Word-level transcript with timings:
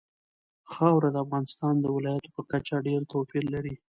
خاوره 0.71 1.09
د 1.11 1.17
افغانستان 1.25 1.73
د 1.79 1.85
ولایاتو 1.95 2.33
په 2.35 2.41
کچه 2.51 2.75
ډېر 2.87 3.01
توپیر 3.11 3.43
لري. 3.53 3.73